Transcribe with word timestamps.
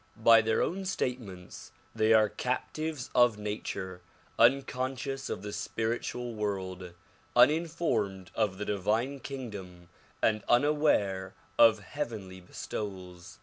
By 0.17 0.41
their 0.41 0.63
own 0.63 0.85
statements 0.85 1.71
they 1.93 2.11
are 2.11 2.27
captives 2.27 3.11
of 3.13 3.37
nature, 3.37 4.01
unconscious 4.39 5.29
of 5.29 5.43
the 5.43 5.53
spiritual 5.53 6.33
world, 6.33 6.95
uninformed 7.35 8.31
of 8.33 8.57
the 8.57 8.65
divine 8.65 9.19
kingdom 9.19 9.89
and 10.19 10.43
unaware 10.49 11.35
of 11.59 11.81
heavenly 11.81 12.39
bestowals. 12.41 13.37